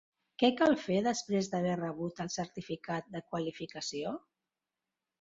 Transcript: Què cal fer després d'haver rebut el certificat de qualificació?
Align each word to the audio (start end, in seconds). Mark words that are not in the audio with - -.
Què 0.43 0.47
cal 0.61 0.71
fer 0.85 0.95
després 1.07 1.51
d'haver 1.53 1.77
rebut 1.83 2.23
el 2.27 2.33
certificat 2.39 3.15
de 3.19 3.25
qualificació? 3.31 4.19